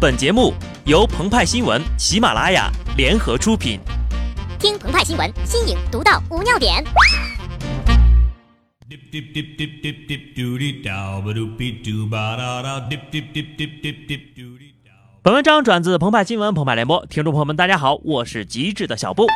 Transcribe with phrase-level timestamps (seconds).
[0.00, 0.54] 本节目
[0.86, 3.78] 由澎湃新闻、喜马拉雅联合出品。
[4.58, 6.82] 听澎湃新闻，新颖独到，无尿点。
[15.22, 19.26] 本文章转自澎湃新闻、澎湃联播，听众朋友们，大家好，我是极致的小布。《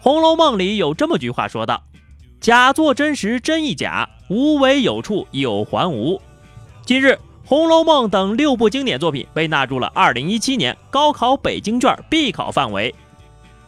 [0.00, 1.82] 红楼梦》里有这么句话说道
[2.40, 6.22] ：“假作真实真亦假，无为有处有还无。”
[6.86, 7.08] 近日。
[7.46, 12.94] 《红楼梦》等六部经典作品被纳入了2017年高考北京卷必考范围。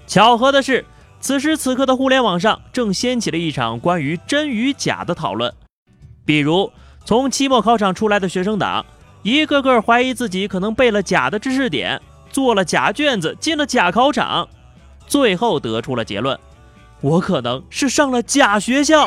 [0.06, 0.84] 巧合的是，
[1.20, 5.52] 此时此刻的互联网上正掀起了一场关于真与假的讨论。
[6.24, 6.72] 比如，
[7.04, 8.86] 从期末考场出来的学生党，
[9.22, 14.48] 一个个怀疑自己可能背了假的知识点，做了假卷子，进了假考场，
[15.06, 16.38] 最后得出了结论：
[17.02, 19.06] 我可能是上了假学校。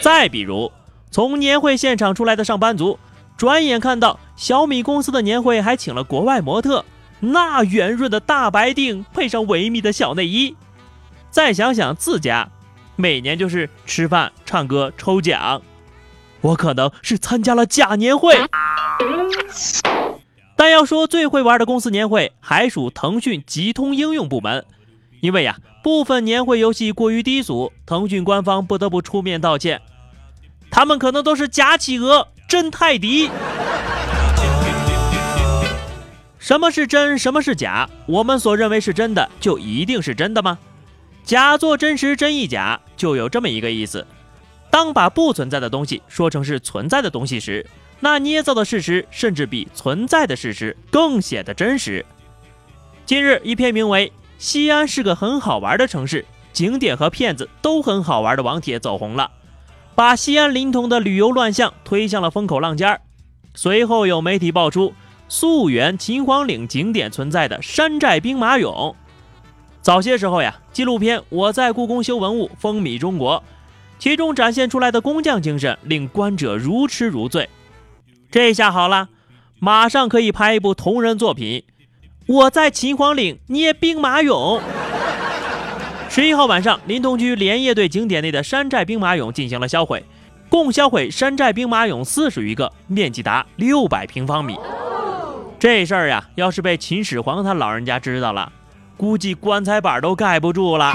[0.00, 0.72] 再比如，
[1.12, 2.98] 从年会现场出来的上班族，
[3.36, 6.86] 转眼看到小米公司的年会还请了国外模特，
[7.20, 10.56] 那圆润的大白腚配上维密的小内衣，
[11.30, 12.48] 再想想自家，
[12.96, 15.60] 每年就是吃饭、唱歌、抽奖，
[16.40, 18.34] 我可能是参加了假年会。
[20.56, 24.64] 但要说最会玩的公司年会，还属腾讯极通应用部门，
[25.20, 29.82] 因为呀，部分年会游戏过于低俗，腾讯官方不得不出面道歉。
[30.72, 33.30] 他们可能都是假企鹅，真泰迪。
[36.38, 37.86] 什么是真，什么是假？
[38.06, 40.58] 我们所认为是真的，就一定是真的吗？
[41.24, 44.06] 假作真时真亦假，就有这么一个意思：
[44.70, 47.66] 当把不存在的东西说成是存在的东西时，
[48.00, 52.04] 那捏造的事实甚至比存在的事实更显得真实。
[53.04, 59.30] 近日，一篇名为《西安是个很好玩的城市，景点和骗子都很好玩》的网帖走红了。
[59.94, 63.00] 把西安临潼的旅游乱象推向了风口浪尖儿。
[63.54, 64.94] 随后有媒体爆出
[65.28, 68.94] 溯源秦皇岭景点存在的山寨兵马俑。
[69.82, 73.42] 早些时候呀，纪录片《我在故宫修文物》风靡中国，
[73.98, 77.48] 其中展现出来的工匠精神令观者如痴如醉。
[78.30, 79.08] 这下好了，
[79.58, 81.60] 马上可以拍一部同人作品，
[82.26, 84.60] 《我在秦皇岭捏兵马俑》。
[86.14, 90.04] 十一号晚上，临潼区连夜对景点内的山寨兵马俑进行了销毁，
[90.50, 94.54] 共销毁山寨兵马俑四十余个，面积达六百平方米。
[95.58, 98.52] 这事儿呀，要是被秦始皇他老人家知道了，
[98.98, 100.92] 估计棺材板都盖不住了。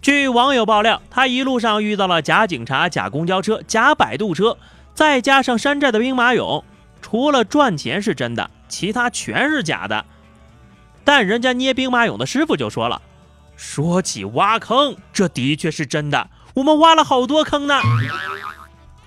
[0.00, 4.56] 据网友爆料，他一路上遇到了假警察、假公交车、假摆渡车，
[4.94, 6.62] 再加上山寨的兵马俑，
[7.02, 10.04] 除了赚钱是真的，其他全是假的。
[11.08, 13.00] 但人家捏兵马俑的师傅就说了
[13.56, 17.80] ：“说起挖坑，这的确是真的，我们挖了好多坑呢。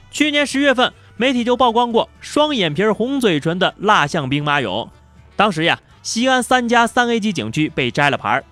[0.09, 4.89] 去年十月份，媒体就曝光过双眼皮、红嘴唇的蜡像兵马俑。
[5.35, 8.43] 当时呀，西安三家三 A 级景区被摘了牌儿，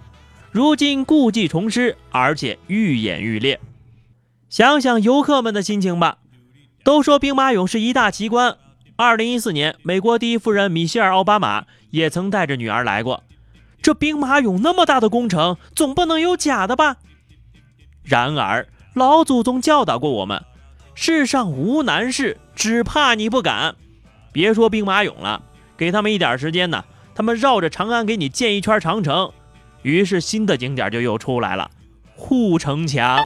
[0.51, 3.59] 如今故技重施，而且愈演愈烈。
[4.47, 6.19] 想想游客们的心情吧。
[6.83, 8.57] 都说兵马俑是一大奇观。
[8.95, 13.23] 二零一四年，美国第一夫人米歇尔·奥巴马也曾带着女儿来过。”
[13.81, 16.97] 这兵马俑那么大的工程，总不能有假的吧？
[18.03, 20.43] 然而老祖宗教导过我们，
[20.95, 23.75] 世上无难事，只怕你不敢。
[24.31, 25.41] 别说兵马俑了，
[25.77, 26.83] 给他们一点时间呢，
[27.15, 29.31] 他们绕着长安给你建一圈长城。
[29.81, 31.71] 于是新的景点就又出来了，
[32.15, 33.23] 护城墙。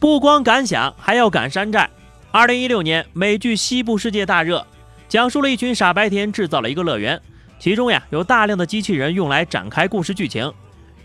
[0.00, 1.88] 不光敢想，还要敢山寨。
[2.30, 4.66] 二零一六年，美剧《西部世界》大热，
[5.08, 7.20] 讲述了一群傻白甜制造了一个乐园。
[7.58, 10.52] 其中呀，有大量的机器人用来展开故事剧情。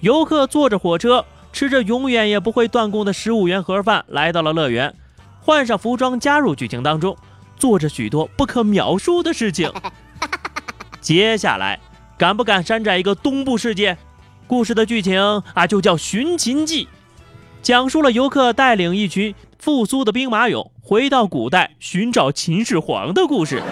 [0.01, 4.93] 游客坐着火车，吃着永远也不会断供的十五元盒饭，来到了乐园，
[5.41, 7.17] 换上服装加入剧情当中，
[7.57, 9.71] 做着许多不可描述的事情。
[11.01, 11.79] 接下来，
[12.17, 13.97] 敢不敢山寨一个东部世界？
[14.45, 16.85] 故事的剧情啊，就叫《寻秦记》，
[17.61, 23.63] 讲述了游客带领一群复苏的兵马俑回到古代寻找秦始皇的故事。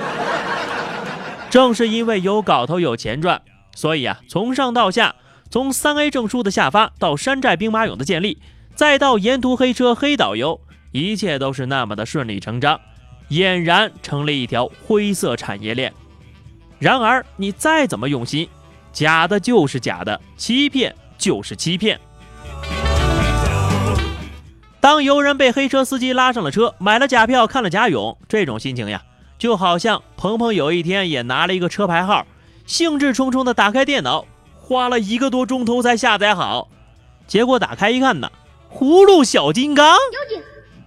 [1.51, 3.41] 正是因为有搞头有钱赚，
[3.75, 5.15] 所以啊，从上到下，
[5.49, 8.41] 从三 A 证书的下发到山寨兵马俑的建立，
[8.73, 10.61] 再到沿途黑车黑导游，
[10.93, 12.79] 一切都是那么的顺理成章，
[13.31, 15.91] 俨然成了一条灰色产业链。
[16.79, 18.47] 然而，你再怎么用心，
[18.93, 21.99] 假的就是假的，欺骗就是欺骗。
[24.79, 29.03] 当游人被黑车司机拉上了车，买了假票，看了假俑，这种心情呀。
[29.41, 32.27] 就好像鹏鹏有一天也拿了一个车牌号，
[32.67, 34.27] 兴致冲冲地打开电脑，
[34.59, 36.69] 花了一个多钟头才下载好，
[37.25, 38.31] 结果打开一看呢，
[38.71, 39.97] 葫芦小金刚。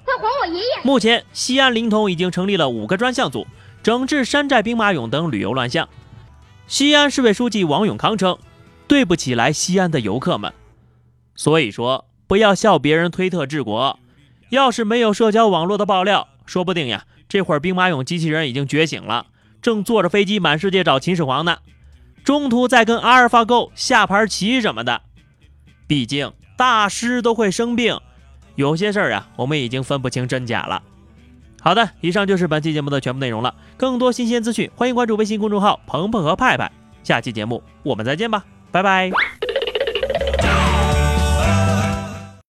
[0.04, 0.66] 快还我爷爷！
[0.84, 3.44] 目前西安临潼已经成立了五个专项组，
[3.82, 5.88] 整治山寨兵马俑等旅游乱象。
[6.68, 8.38] 西安市委书记王永康称
[8.86, 10.52] ：“对不起来西安的游客们。”
[11.34, 13.98] 所以说，不要笑别人推特治国。
[14.50, 19.26] 要是没有社交网络的爆料，说不定呀，这会儿兵马俑机器人已经觉醒了，
[19.60, 21.58] 正坐着飞机满世界找秦始皇呢。
[22.22, 25.02] 中途再跟阿尔法狗下盘棋什么的。
[25.86, 28.00] 毕竟大师都会生病，
[28.54, 30.82] 有些事儿啊，我们已经分不清真假了。
[31.60, 33.54] 好的，以上就是本期节目的全部内容了。
[33.76, 36.70] 更多新鲜资讯，欢迎关注微信公众号“鹏鹏和派派”。
[37.02, 39.10] 下期节目我们再见吧，拜拜。